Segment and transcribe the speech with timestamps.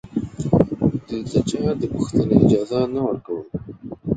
[1.07, 3.45] دوی ته چا د پوښتنې اجازه نه ورکوله